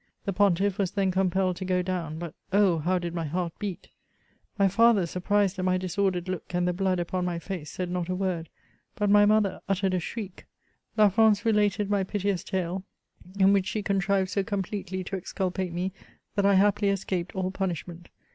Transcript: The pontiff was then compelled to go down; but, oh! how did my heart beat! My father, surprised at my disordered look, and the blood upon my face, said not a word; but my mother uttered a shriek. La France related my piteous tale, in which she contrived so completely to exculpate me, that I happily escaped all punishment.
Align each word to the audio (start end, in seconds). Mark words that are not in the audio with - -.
The 0.25 0.33
pontiff 0.33 0.79
was 0.79 0.89
then 0.89 1.11
compelled 1.11 1.57
to 1.57 1.63
go 1.65 1.83
down; 1.83 2.17
but, 2.17 2.33
oh! 2.51 2.79
how 2.79 2.97
did 2.97 3.13
my 3.13 3.25
heart 3.25 3.53
beat! 3.59 3.89
My 4.57 4.67
father, 4.67 5.05
surprised 5.05 5.59
at 5.59 5.65
my 5.65 5.77
disordered 5.77 6.27
look, 6.27 6.55
and 6.55 6.67
the 6.67 6.73
blood 6.73 6.99
upon 6.99 7.23
my 7.23 7.37
face, 7.37 7.69
said 7.69 7.87
not 7.91 8.09
a 8.09 8.15
word; 8.15 8.49
but 8.95 9.11
my 9.11 9.27
mother 9.27 9.59
uttered 9.69 9.93
a 9.93 9.99
shriek. 9.99 10.47
La 10.97 11.07
France 11.09 11.45
related 11.45 11.87
my 11.91 12.03
piteous 12.03 12.43
tale, 12.43 12.83
in 13.37 13.53
which 13.53 13.67
she 13.67 13.83
contrived 13.83 14.31
so 14.31 14.43
completely 14.43 15.03
to 15.03 15.15
exculpate 15.17 15.71
me, 15.71 15.91
that 16.33 16.47
I 16.47 16.55
happily 16.55 16.89
escaped 16.89 17.35
all 17.35 17.51
punishment. 17.51 18.09